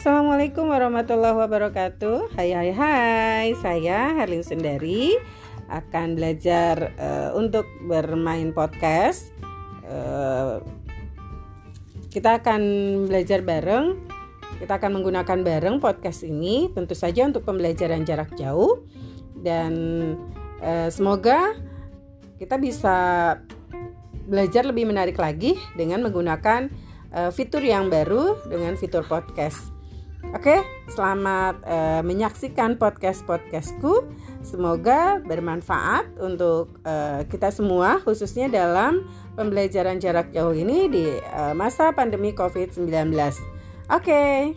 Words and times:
Assalamualaikum 0.00 0.72
warahmatullahi 0.72 1.36
wabarakatuh. 1.44 2.32
Hai 2.32 2.56
hai 2.56 2.72
hai, 2.72 3.52
saya 3.60 4.16
Herlin 4.16 4.40
Sundari 4.40 5.12
akan 5.68 6.16
belajar 6.16 6.96
uh, 6.96 7.36
untuk 7.36 7.68
bermain 7.84 8.48
podcast. 8.56 9.28
Uh, 9.84 10.64
kita 12.08 12.40
akan 12.40 12.62
belajar 13.12 13.44
bareng. 13.44 14.00
Kita 14.56 14.80
akan 14.80 15.04
menggunakan 15.04 15.44
bareng 15.44 15.84
podcast 15.84 16.24
ini, 16.24 16.72
tentu 16.72 16.96
saja 16.96 17.28
untuk 17.28 17.44
pembelajaran 17.44 18.00
jarak 18.08 18.32
jauh 18.40 18.80
dan 19.36 19.76
uh, 20.64 20.88
semoga 20.88 21.60
kita 22.40 22.56
bisa 22.56 22.96
belajar 24.24 24.64
lebih 24.64 24.88
menarik 24.88 25.20
lagi 25.20 25.60
dengan 25.76 26.00
menggunakan 26.00 26.88
fitur 27.36 27.60
yang 27.60 27.92
baru 27.92 28.48
dengan 28.48 28.80
fitur 28.80 29.04
podcast. 29.04 29.79
Oke, 30.30 30.62
selamat 30.86 31.58
uh, 31.66 32.02
menyaksikan 32.06 32.78
podcast-podcastku. 32.78 34.06
Semoga 34.46 35.18
bermanfaat 35.26 36.06
untuk 36.22 36.78
uh, 36.86 37.26
kita 37.26 37.50
semua, 37.50 37.98
khususnya 38.06 38.46
dalam 38.46 39.10
pembelajaran 39.34 39.98
jarak 39.98 40.30
jauh 40.30 40.54
ini 40.54 40.86
di 40.86 41.10
uh, 41.34 41.50
masa 41.50 41.90
pandemi 41.90 42.30
COVID-19. 42.30 43.10
Oke. 43.90 44.54